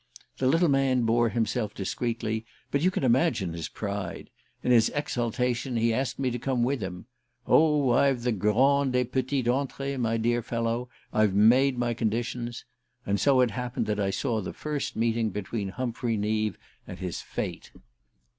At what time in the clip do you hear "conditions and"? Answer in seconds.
11.93-13.19